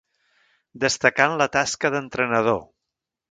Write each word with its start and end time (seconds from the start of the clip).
Destacà 0.83 1.27
en 1.31 1.35
la 1.43 1.47
tasca 1.57 1.93
d'entrenador. 1.97 2.59